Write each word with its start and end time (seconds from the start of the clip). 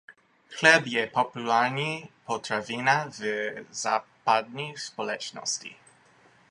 Chléb 0.49 0.85
je 0.87 1.07
populární 1.07 2.09
potravina 2.25 3.05
v 3.09 3.25
západní 3.71 4.77
společnosti. 4.77 5.75